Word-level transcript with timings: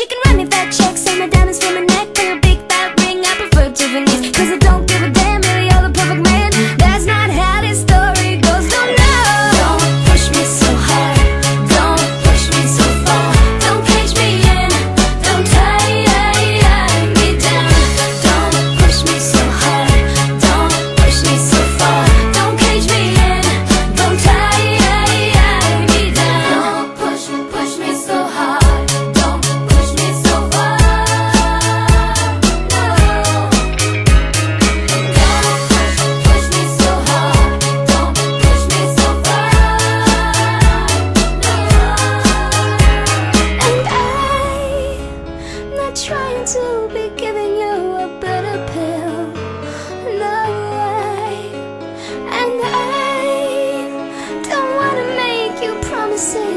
she 0.00 0.06
can 0.06 0.18
write 0.24 0.36
me 0.36 0.46
fat 0.46 0.72
checks. 0.72 1.06
All 1.08 1.16
my 1.16 1.28
diamonds 1.28 1.62
for 1.62 1.74
my 1.74 1.80
neck, 1.80 2.14
bring 2.14 2.38
a 2.38 2.40
big 2.40 2.58
fat 2.70 2.98
ring. 3.00 3.18
I 3.22 3.34
prefer 3.36 3.74
souvenirs, 3.74 4.34
cause 4.34 4.50
I 4.50 4.56
don't. 4.56 4.79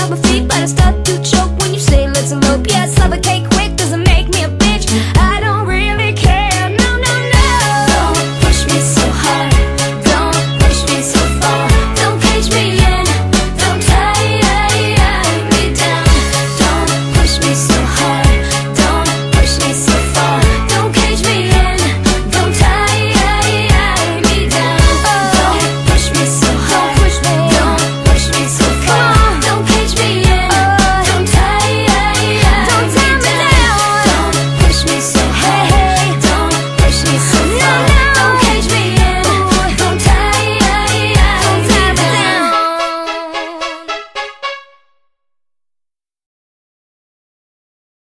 got 0.00 0.10
my 0.10 0.16
feet, 0.16 0.48
but 0.48 0.56
I 0.56 0.66
start 0.66 1.09